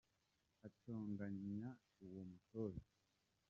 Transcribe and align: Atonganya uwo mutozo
Atonganya 0.67 1.69
uwo 2.05 2.21
mutozo 2.29 2.85